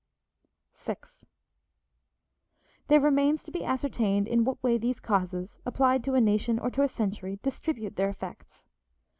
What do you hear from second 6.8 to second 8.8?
a century, distribute their effects.